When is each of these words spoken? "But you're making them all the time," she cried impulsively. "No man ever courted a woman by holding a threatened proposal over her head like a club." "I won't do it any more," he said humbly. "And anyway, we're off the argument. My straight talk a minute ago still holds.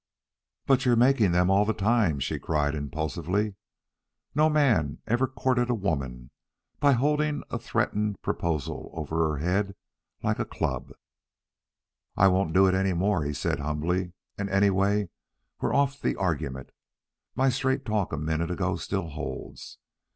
"But 0.65 0.83
you're 0.83 0.95
making 0.95 1.31
them 1.31 1.51
all 1.51 1.63
the 1.63 1.75
time," 1.75 2.19
she 2.19 2.39
cried 2.39 2.73
impulsively. 2.73 3.53
"No 4.33 4.49
man 4.49 4.97
ever 5.05 5.27
courted 5.27 5.69
a 5.69 5.75
woman 5.75 6.31
by 6.79 6.93
holding 6.93 7.43
a 7.51 7.59
threatened 7.59 8.19
proposal 8.23 8.89
over 8.95 9.15
her 9.29 9.37
head 9.45 9.75
like 10.23 10.39
a 10.39 10.43
club." 10.45 10.91
"I 12.17 12.29
won't 12.29 12.51
do 12.51 12.65
it 12.65 12.73
any 12.73 12.93
more," 12.93 13.23
he 13.23 13.31
said 13.35 13.59
humbly. 13.59 14.13
"And 14.39 14.49
anyway, 14.49 15.09
we're 15.59 15.71
off 15.71 16.01
the 16.01 16.15
argument. 16.15 16.71
My 17.35 17.49
straight 17.49 17.85
talk 17.85 18.11
a 18.11 18.17
minute 18.17 18.49
ago 18.49 18.77
still 18.77 19.09
holds. 19.09 19.77